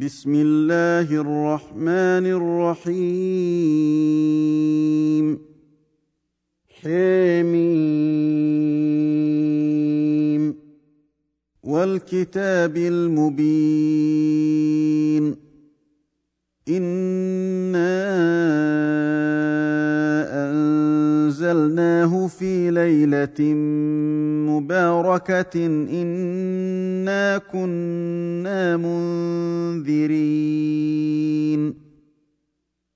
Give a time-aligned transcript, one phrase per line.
[0.00, 2.26] بسم الله الرحمن
[2.86, 4.18] الرحيم
[9.48, 10.54] حميم
[11.62, 13.88] والكتاب المبين
[16.68, 18.08] انا
[20.50, 23.40] انزلناه في ليله
[24.68, 25.66] مباركه
[26.02, 28.76] انا كنا
[29.76, 30.54] منذرين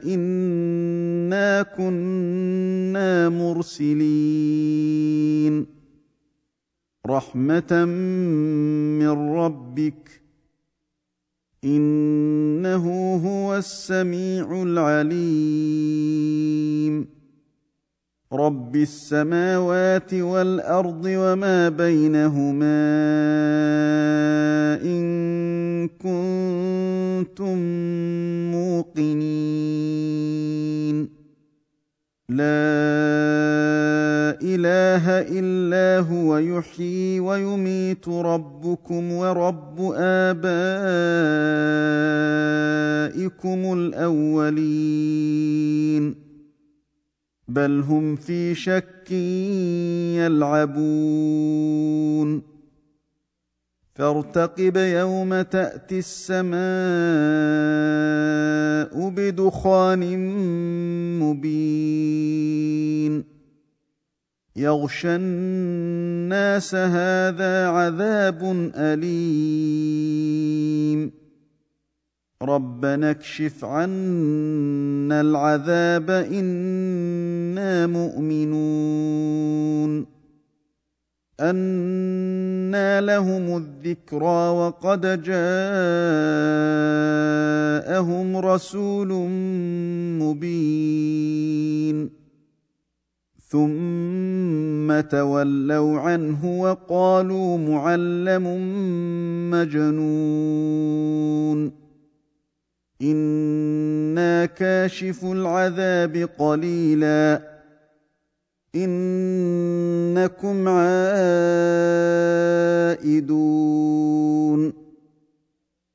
[0.05, 4.57] انا كنا مرسلين
[7.09, 7.85] رحمة
[8.99, 10.21] من ربك
[11.63, 15.97] إنه هو السميع العليم.
[18.33, 22.87] رب السماوات والأرض وما بينهما
[24.83, 27.57] إن كنتم
[38.09, 40.37] ربكم ورب آبائكم
[43.73, 45.47] الأولين
[47.47, 49.11] بل هم في شك
[50.71, 52.41] يلعبون
[53.95, 56.57] فارتقب يوم تأتي السماء
[59.09, 60.19] بدخان
[61.19, 62.77] مبين
[64.57, 70.17] يغشى الناس هذا عذاب أليم.
[72.41, 79.37] ربنا اكشف عنا العذاب إنا مؤمنون.
[81.39, 85.37] أنى لهم الذكرى وقد جاءهم
[88.37, 89.07] رسول
[90.21, 92.16] مبين.
[93.49, 98.43] ثم تولوا عنه وقالوا معلم
[99.51, 101.07] مجنون.
[103.01, 107.41] أنا كاشف العذاب قليلا.
[108.75, 110.97] انكم عائدون.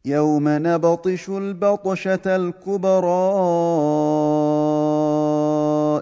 [0.05, 3.33] يوم نبطش البطشه الكبرى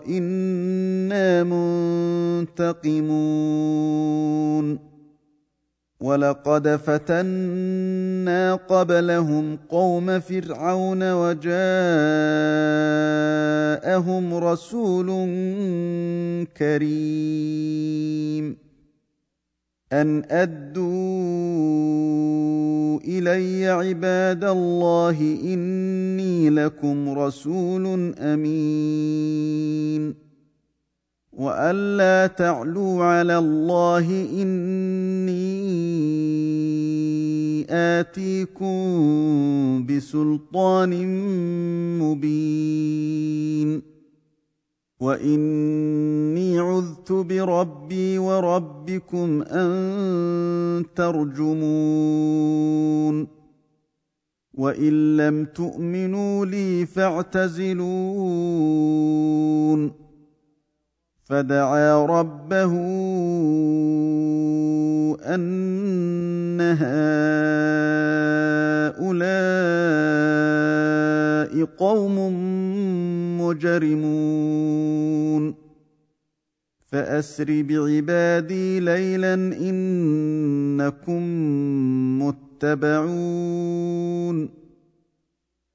[0.08, 1.44] أنا
[2.50, 4.78] منتقمون
[6.00, 11.54] ولقد فتنا قبلهم قوم فرعون وجاءهم
[14.34, 15.06] رسول
[16.56, 18.69] كريم
[19.92, 20.80] أن أدوا
[23.04, 30.14] إلي عباد الله إني لكم رسول أمين.
[31.32, 35.30] وألا تعلوا على الله إني
[37.70, 38.76] آتيكم
[39.86, 40.92] بسلطان
[41.98, 43.89] مبين.
[45.00, 52.40] واني عذت بربي وربكم ان ترجمون
[54.54, 57.90] وان لم تؤمنوا لي فاعتزلون
[61.24, 62.72] فدعا ربه
[65.34, 67.00] ان هؤلاء
[71.64, 72.18] قوم
[73.50, 75.54] مجرمون.
[76.86, 81.22] فأسر بعبادي ليلا إنكم
[82.22, 84.48] متبعون.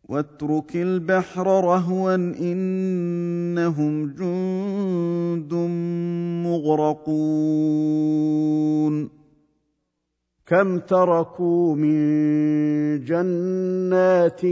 [0.09, 5.53] واترك البحر رهوا إنهم جند
[6.47, 9.09] مغرقون.
[10.47, 11.95] كم تركوا من
[13.05, 14.45] جنات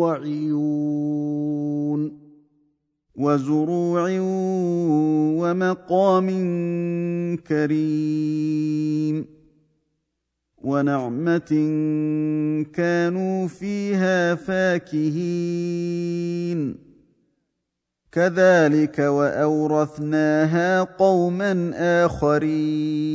[0.00, 2.23] وعيون.
[3.16, 4.18] وزروع
[5.40, 6.28] ومقام
[7.36, 9.26] كريم
[10.62, 11.50] ونعمة
[12.72, 15.94] كانوا فيها فاكهين.
[18.12, 21.72] كذلك وأورثناها قوما
[22.04, 23.14] آخرين.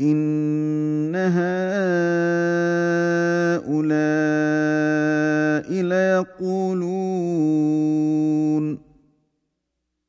[0.00, 1.60] إن هؤلاء
[5.82, 7.40] ليقولون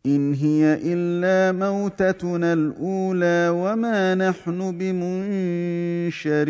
[0.06, 6.42] إن هي إلا موتتنا الأولى وما نحن بمنشرين.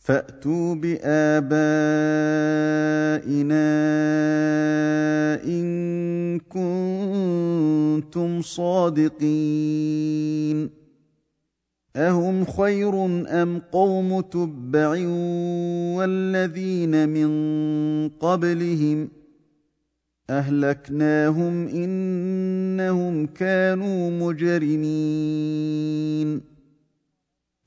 [0.00, 1.50] فأتوا بآبائنا
[5.44, 10.00] إن كنتم صادقين.
[11.96, 14.88] أهم خير أم قوم تبع
[15.96, 17.30] والذين من
[18.08, 19.08] قبلهم
[20.30, 25.70] أهلكناهم إنهم كانوا مجرمين.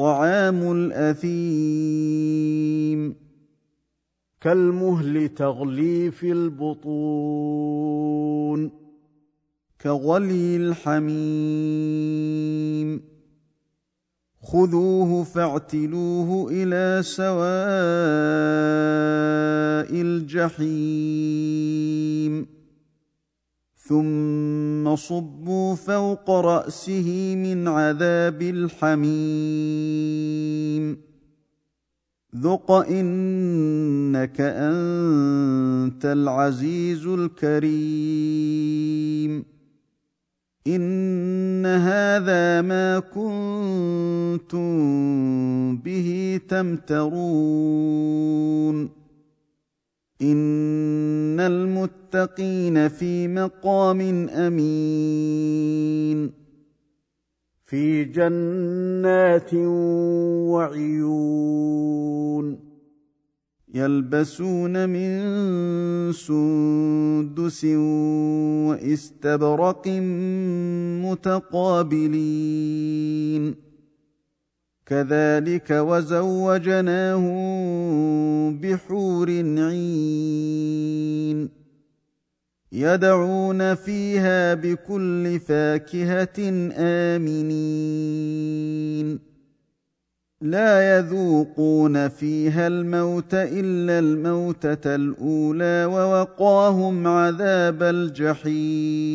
[0.00, 1.30] طعام الأثيم.
[4.40, 6.90] كالمهل تغلي في البطون.
[9.80, 11.10] كغلي الحميم.
[14.42, 17.40] خذوه فاعتلوه إلى سواء
[20.02, 20.60] الجحيم.
[23.88, 29.10] ثم صبوا فوق رأسه من عذاب الحميم.
[32.36, 38.40] ذق إنك أنت العزيز الكريم.
[40.66, 44.76] إن هذا ما كنتم
[45.76, 47.40] به تمترون.
[50.22, 56.30] ان المتقين في مقام امين
[57.66, 59.54] في جنات
[61.14, 62.70] وعيون
[63.74, 67.64] يلبسون من سندس
[68.68, 69.88] واستبرق
[72.40, 73.69] متقابلين
[74.90, 77.30] كذلك وزوجناهم
[78.58, 81.48] بحور عين
[82.72, 86.70] يدعون فيها بكل فاكهة
[87.16, 88.10] آمنين.
[90.40, 99.10] لا يذوقون فيها الموت إلا الموتة الأولى ووقاهم عذاب الجحيم.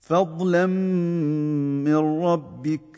[0.00, 0.66] فضلا
[1.86, 2.97] من ربك